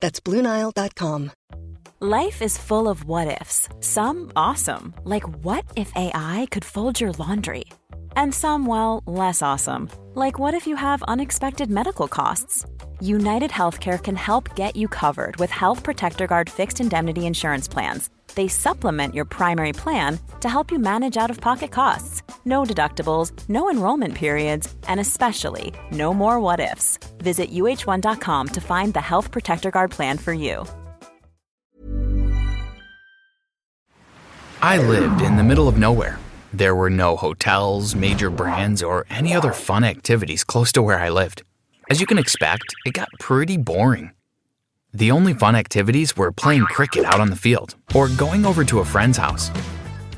[0.00, 1.32] That's BlueNile.com.
[2.00, 3.68] Life is full of what ifs.
[3.80, 7.64] Some awesome, like what if AI could fold your laundry?
[8.14, 12.64] And some, well, less awesome, like what if you have unexpected medical costs?
[13.00, 18.10] United Healthcare can help get you covered with Health Protector Guard fixed indemnity insurance plans.
[18.34, 22.22] They supplement your primary plan to help you manage out of pocket costs.
[22.44, 26.98] No deductibles, no enrollment periods, and especially no more what ifs.
[27.18, 30.66] Visit uh1.com to find the Health Protector Guard plan for you.
[34.60, 36.18] I lived in the middle of nowhere.
[36.52, 41.10] There were no hotels, major brands, or any other fun activities close to where I
[41.10, 41.42] lived.
[41.90, 44.12] As you can expect, it got pretty boring.
[44.92, 48.80] The only fun activities were playing cricket out on the field or going over to
[48.80, 49.50] a friend's house.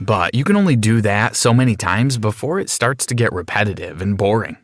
[0.00, 4.00] But you can only do that so many times before it starts to get repetitive
[4.00, 4.58] and boring.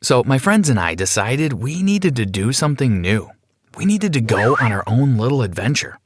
[0.00, 3.30] So, my friends and I decided we needed to do something new.
[3.76, 5.98] We needed to go on our own little adventure.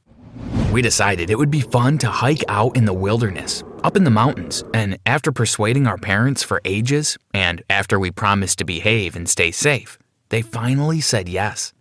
[0.73, 4.11] We decided it would be fun to hike out in the wilderness, up in the
[4.11, 9.29] mountains, and after persuading our parents for ages, and after we promised to behave and
[9.29, 9.99] stay safe,
[10.29, 11.73] they finally said yes.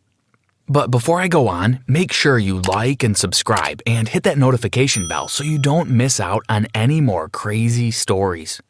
[0.67, 5.07] But before I go on, make sure you like and subscribe and hit that notification
[5.07, 8.61] bell so you don't miss out on any more crazy stories.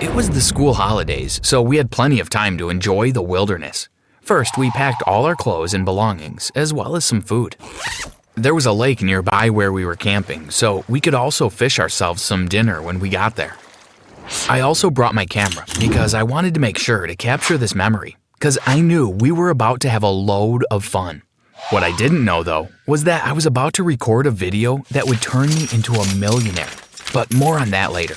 [0.00, 3.88] It was the school holidays, so we had plenty of time to enjoy the wilderness.
[4.22, 7.56] First, we packed all our clothes and belongings, as well as some food.
[8.34, 12.22] There was a lake nearby where we were camping, so we could also fish ourselves
[12.22, 13.56] some dinner when we got there.
[14.48, 18.16] I also brought my camera because I wanted to make sure to capture this memory,
[18.38, 21.22] because I knew we were about to have a load of fun.
[21.70, 25.06] What I didn't know, though, was that I was about to record a video that
[25.06, 26.68] would turn me into a millionaire.
[27.12, 28.16] But more on that later.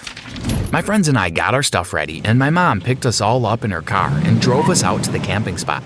[0.72, 3.64] My friends and I got our stuff ready, and my mom picked us all up
[3.64, 5.84] in her car and drove us out to the camping spot.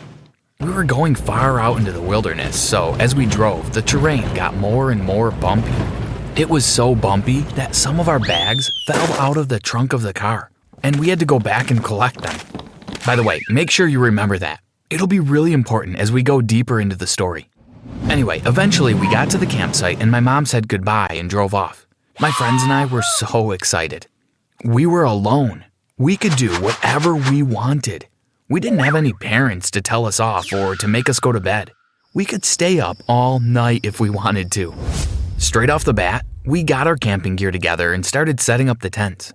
[0.60, 4.56] We were going far out into the wilderness, so as we drove, the terrain got
[4.56, 5.74] more and more bumpy.
[6.36, 10.02] It was so bumpy that some of our bags fell out of the trunk of
[10.02, 10.50] the car,
[10.82, 12.63] and we had to go back and collect them.
[13.06, 14.62] By the way, make sure you remember that.
[14.90, 17.50] It'll be really important as we go deeper into the story.
[18.10, 21.86] Anyway, eventually we got to the campsite and my mom said goodbye and drove off.
[22.20, 24.08] My friends and I were so excited.
[24.64, 25.66] We were alone.
[25.98, 28.08] We could do whatever we wanted.
[28.48, 31.42] We didn't have any parents to tell us off or to make us go to
[31.42, 31.72] bed.
[32.14, 34.74] We could stay up all night if we wanted to.
[35.38, 38.90] Straight off the bat, we got our camping gear together and started setting up the
[38.90, 39.34] tents.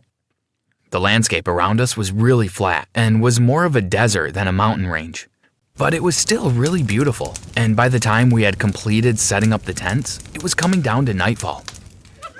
[0.91, 4.53] The landscape around us was really flat and was more of a desert than a
[4.53, 5.28] mountain range.
[5.76, 9.65] But it was still really beautiful, and by the time we had completed setting up
[9.65, 11.62] the tents, it was coming down to nightfall.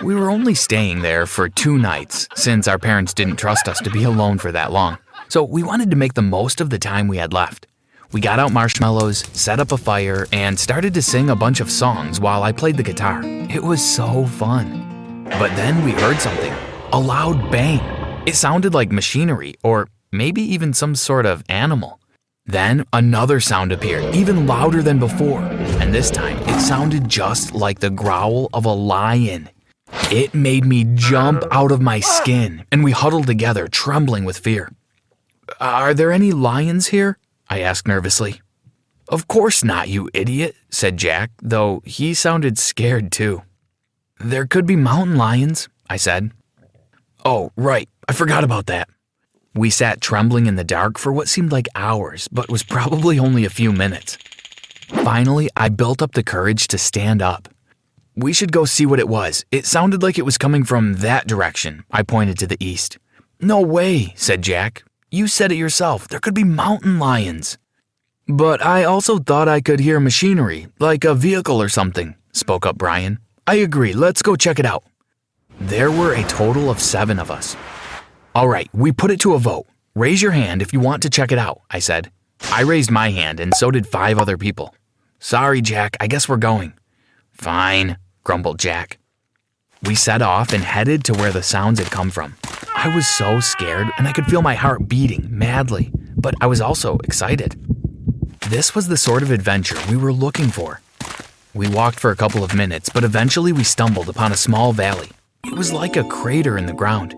[0.03, 3.91] We were only staying there for two nights since our parents didn't trust us to
[3.91, 4.97] be alone for that long.
[5.28, 7.66] So we wanted to make the most of the time we had left.
[8.12, 11.70] We got out marshmallows, set up a fire, and started to sing a bunch of
[11.70, 13.20] songs while I played the guitar.
[13.25, 15.25] It was so fun.
[15.25, 16.54] But then we heard something
[16.92, 17.97] a loud bang.
[18.28, 21.98] It sounded like machinery, or maybe even some sort of animal.
[22.44, 25.40] Then another sound appeared, even louder than before,
[25.80, 29.48] and this time it sounded just like the growl of a lion.
[30.12, 34.72] It made me jump out of my skin, and we huddled together, trembling with fear.
[35.58, 37.16] Are there any lions here?
[37.48, 38.42] I asked nervously.
[39.08, 43.44] Of course not, you idiot, said Jack, though he sounded scared too.
[44.20, 46.32] There could be mountain lions, I said.
[47.30, 48.88] Oh, right, I forgot about that.
[49.54, 53.44] We sat trembling in the dark for what seemed like hours, but was probably only
[53.44, 54.16] a few minutes.
[55.04, 57.46] Finally, I built up the courage to stand up.
[58.16, 59.44] We should go see what it was.
[59.52, 61.84] It sounded like it was coming from that direction.
[61.90, 62.96] I pointed to the east.
[63.42, 64.82] No way, said Jack.
[65.10, 66.08] You said it yourself.
[66.08, 67.58] There could be mountain lions.
[68.26, 72.14] But I also thought I could hear machinery, like a vehicle or something.
[72.32, 73.19] spoke up Brian.
[73.46, 73.92] I agree.
[73.92, 74.82] Let's go check it out.
[75.60, 77.56] There were a total of seven of us.
[78.34, 79.66] All right, we put it to a vote.
[79.94, 82.12] Raise your hand if you want to check it out, I said.
[82.52, 84.72] I raised my hand, and so did five other people.
[85.19, 86.75] Sorry, Jack, I guess we're going.
[87.32, 88.99] Fine, grumbled Jack.
[89.82, 92.37] We set off and headed to where the sounds had come from.
[92.76, 96.60] I was so scared, and I could feel my heart beating madly, but I was
[96.60, 97.56] also excited.
[98.49, 100.81] This was the sort of adventure we were looking for.
[101.52, 105.10] We walked for a couple of minutes, but eventually we stumbled upon a small valley.
[105.44, 107.14] It was like a crater in the ground.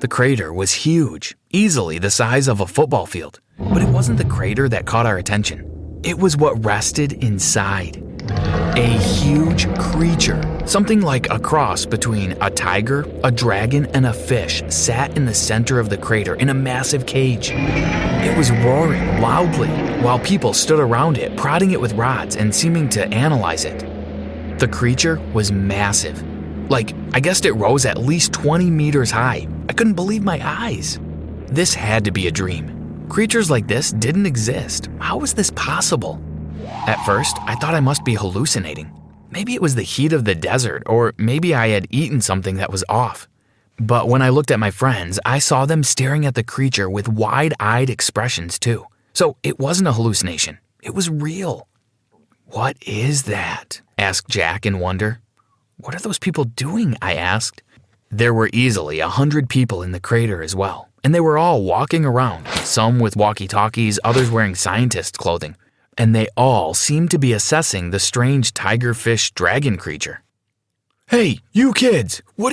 [0.00, 3.40] The crater was huge, easily the size of a football field.
[3.58, 6.00] But it wasn't the crater that caught our attention.
[6.02, 8.02] It was what rested inside.
[8.76, 14.62] A huge creature, something like a cross between a tiger, a dragon, and a fish,
[14.68, 17.50] sat in the center of the crater in a massive cage.
[17.52, 19.68] It was roaring loudly
[20.02, 23.78] while people stood around it, prodding it with rods and seeming to analyze it.
[24.58, 26.22] The creature was massive.
[26.70, 29.48] Like, I guessed it rose at least 20 meters high.
[29.68, 31.00] I couldn't believe my eyes.
[31.46, 33.06] This had to be a dream.
[33.08, 34.88] Creatures like this didn't exist.
[35.00, 36.22] How was this possible?
[36.86, 38.88] At first, I thought I must be hallucinating.
[39.32, 42.70] Maybe it was the heat of the desert, or maybe I had eaten something that
[42.70, 43.28] was off.
[43.80, 47.08] But when I looked at my friends, I saw them staring at the creature with
[47.08, 48.86] wide eyed expressions, too.
[49.12, 51.66] So it wasn't a hallucination, it was real.
[52.46, 53.80] What is that?
[53.98, 55.20] asked Jack in wonder.
[55.80, 56.96] What are those people doing?
[57.02, 57.62] I asked.
[58.10, 61.62] There were easily a hundred people in the crater as well and they were all
[61.62, 65.56] walking around, some with walkie talkies, others wearing scientist clothing,
[65.96, 70.22] and they all seemed to be assessing the strange tigerfish dragon creature.
[71.06, 72.52] Hey, you kids, what?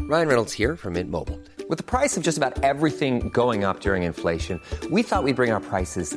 [0.00, 1.38] Ryan Reynolds here from Mint Mobile.
[1.68, 4.60] With the price of just about everything going up during inflation,
[4.90, 6.16] we thought we'd bring our prices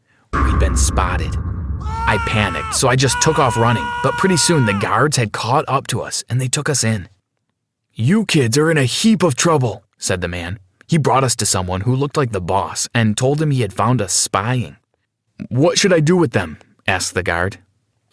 [0.61, 1.35] Been spotted.
[1.81, 5.65] I panicked, so I just took off running, but pretty soon the guards had caught
[5.67, 7.09] up to us and they took us in.
[7.95, 10.59] You kids are in a heap of trouble, said the man.
[10.87, 13.73] He brought us to someone who looked like the boss and told him he had
[13.73, 14.77] found us spying.
[15.49, 16.59] What should I do with them?
[16.87, 17.57] asked the guard.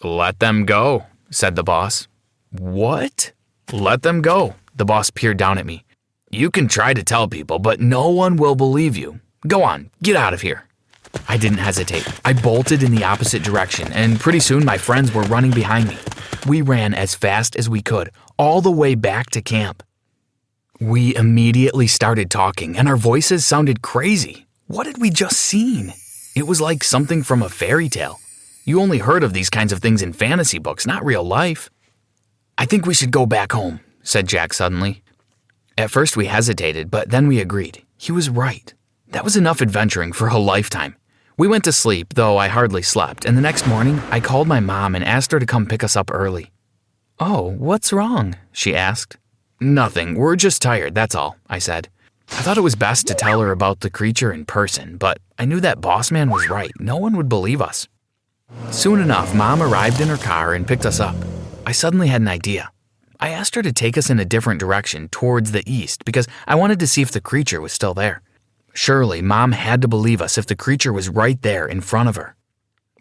[0.03, 2.07] Let them go, said the boss.
[2.49, 3.31] What?
[3.71, 4.55] Let them go.
[4.75, 5.85] The boss peered down at me.
[6.31, 9.19] You can try to tell people, but no one will believe you.
[9.47, 10.63] Go on, get out of here.
[11.27, 12.07] I didn't hesitate.
[12.25, 15.97] I bolted in the opposite direction, and pretty soon my friends were running behind me.
[16.47, 19.83] We ran as fast as we could, all the way back to camp.
[20.79, 24.47] We immediately started talking, and our voices sounded crazy.
[24.67, 25.93] What had we just seen?
[26.35, 28.19] It was like something from a fairy tale.
[28.63, 31.69] You only heard of these kinds of things in fantasy books, not real life.
[32.57, 35.01] I think we should go back home, said Jack suddenly.
[35.77, 37.83] At first we hesitated, but then we agreed.
[37.97, 38.73] He was right.
[39.09, 40.95] That was enough adventuring for a lifetime.
[41.39, 44.59] We went to sleep, though I hardly slept, and the next morning I called my
[44.59, 46.51] mom and asked her to come pick us up early.
[47.17, 48.35] Oh, what's wrong?
[48.51, 49.15] she asked.
[49.61, 51.87] Nothing, we're just tired, that's all, I said.
[52.33, 55.45] I thought it was best to tell her about the creature in person, but I
[55.45, 56.71] knew that boss man was right.
[56.77, 57.87] No one would believe us.
[58.71, 61.15] Soon enough, mom arrived in her car and picked us up.
[61.65, 62.69] I suddenly had an idea.
[63.21, 66.55] I asked her to take us in a different direction, towards the east, because I
[66.55, 68.21] wanted to see if the creature was still there.
[68.73, 72.15] Surely, Mom had to believe us if the creature was right there in front of
[72.15, 72.35] her.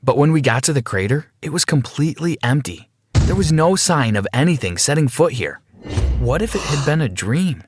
[0.03, 2.89] But when we got to the crater, it was completely empty.
[3.13, 5.61] There was no sign of anything setting foot here.
[6.19, 7.63] What if it had been a dream?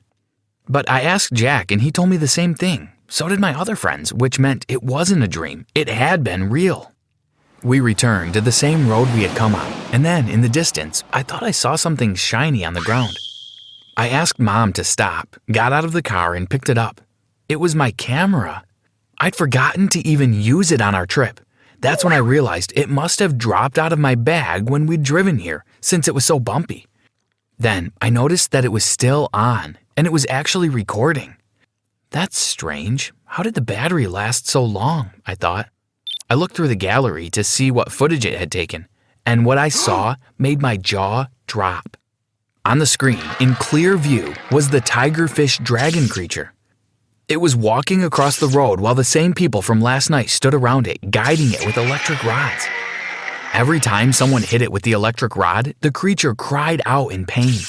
[0.67, 2.89] But I asked Jack, and he told me the same thing.
[3.07, 5.65] So did my other friends, which meant it wasn't a dream.
[5.75, 6.91] It had been real.
[7.63, 11.03] We returned to the same road we had come on, and then in the distance,
[11.13, 13.15] I thought I saw something shiny on the ground.
[13.97, 17.01] I asked Mom to stop, got out of the car, and picked it up.
[17.51, 18.63] It was my camera.
[19.17, 21.41] I'd forgotten to even use it on our trip.
[21.81, 25.37] That's when I realized it must have dropped out of my bag when we'd driven
[25.37, 26.85] here, since it was so bumpy.
[27.59, 31.35] Then I noticed that it was still on, and it was actually recording.
[32.11, 33.11] That's strange.
[33.25, 35.11] How did the battery last so long?
[35.25, 35.67] I thought.
[36.29, 38.87] I looked through the gallery to see what footage it had taken,
[39.25, 41.97] and what I saw made my jaw drop.
[42.63, 46.53] On the screen, in clear view, was the tigerfish dragon creature.
[47.31, 50.85] It was walking across the road while the same people from last night stood around
[50.85, 52.67] it, guiding it with electric rods.
[53.53, 57.61] Every time someone hit it with the electric rod, the creature cried out in pain.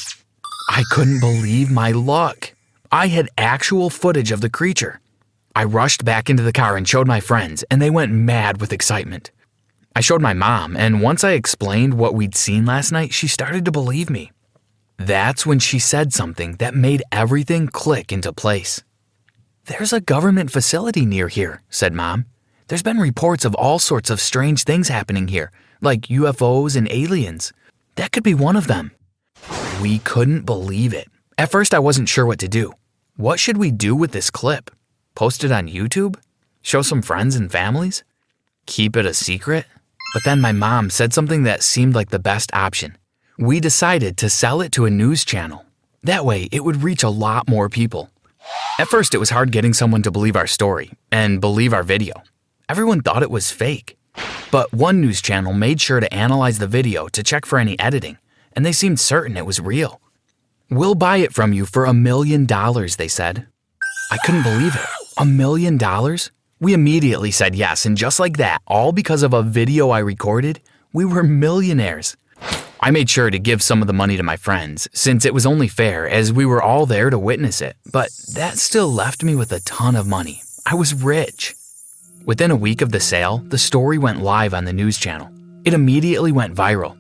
[0.69, 2.55] I couldn't believe my luck.
[2.91, 4.99] I had actual footage of the creature.
[5.55, 8.73] I rushed back into the car and showed my friends, and they went mad with
[8.73, 9.31] excitement.
[9.95, 13.65] I showed my mom, and once I explained what we'd seen last night, she started
[13.67, 14.33] to believe me.
[14.99, 18.83] That's when she said something that made everything click into place.
[19.67, 22.27] There's a government facility near here, said Mom.
[22.67, 27.53] There's been reports of all sorts of strange things happening here, like UFOs and aliens.
[27.95, 28.91] That could be one of them.
[29.81, 31.07] We couldn't believe it.
[31.39, 32.73] At first, I wasn't sure what to do.
[33.17, 34.69] What should we do with this clip?
[35.15, 36.17] Post it on YouTube?
[36.63, 38.03] Show some friends and families?
[38.67, 39.67] Keep it a secret?
[40.13, 42.99] But then my mom said something that seemed like the best option.
[43.39, 45.67] We decided to sell it to a news channel.
[46.03, 48.11] That way, it would reach a lot more people.
[48.79, 52.23] At first, it was hard getting someone to believe our story and believe our video.
[52.69, 53.97] Everyone thought it was fake.
[54.51, 58.19] But one news channel made sure to analyze the video to check for any editing,
[58.55, 60.01] and they seemed certain it was real.
[60.71, 63.47] We'll buy it from you for a million dollars, they said.
[64.11, 64.87] I couldn't believe it.
[65.19, 66.31] A million dollars?
[66.61, 70.61] We immediately said yes, and just like that, all because of a video I recorded,
[70.93, 72.17] we were millionaires.
[72.85, 75.47] I made sure to give some of the money to my friends, since it was
[75.47, 79.37] only fair as we were all there to witness it, but that still left me
[79.37, 80.43] with a ton of money.
[80.67, 81.55] I was rich.
[82.27, 85.31] Within a week of the sale, the story went live on the news channel.
[85.65, 86.97] It immediately went viral.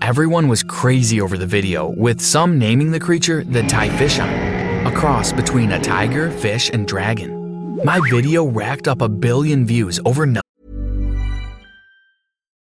[0.00, 5.30] Everyone was crazy over the video, with some naming the creature the Typhishon, a cross
[5.30, 7.84] between a tiger, fish, and dragon.
[7.84, 10.42] My video racked up a billion views overnight.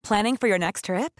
[0.03, 1.19] Planning for your next trip?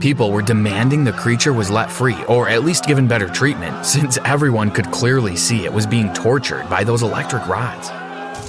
[0.00, 4.18] People were demanding the creature was let free, or at least given better treatment, since
[4.24, 7.90] everyone could clearly see it was being tortured by those electric rods.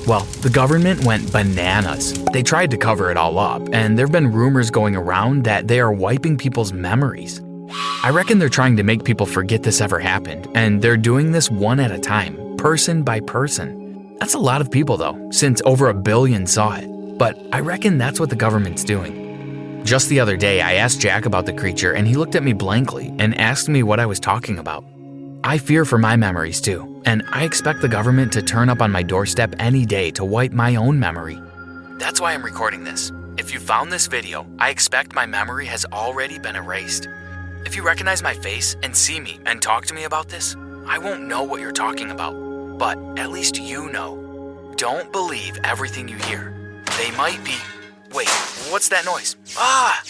[0.07, 2.13] Well, the government went bananas.
[2.33, 5.67] They tried to cover it all up, and there have been rumors going around that
[5.67, 7.41] they are wiping people's memories.
[8.03, 11.51] I reckon they're trying to make people forget this ever happened, and they're doing this
[11.51, 14.17] one at a time, person by person.
[14.19, 16.87] That's a lot of people, though, since over a billion saw it.
[17.17, 19.20] But I reckon that's what the government's doing.
[19.83, 22.53] Just the other day, I asked Jack about the creature, and he looked at me
[22.53, 24.85] blankly and asked me what I was talking about.
[25.43, 28.91] I fear for my memories too, and I expect the government to turn up on
[28.91, 31.41] my doorstep any day to wipe my own memory.
[31.97, 33.11] That's why I'm recording this.
[33.37, 37.09] If you found this video, I expect my memory has already been erased.
[37.65, 40.99] If you recognize my face and see me and talk to me about this, I
[40.99, 42.33] won't know what you're talking about,
[42.77, 44.73] but at least you know.
[44.77, 46.53] Don't believe everything you hear.
[46.97, 47.55] They might be.
[48.13, 48.29] Wait,
[48.69, 49.37] what's that noise?
[49.57, 50.01] Ah!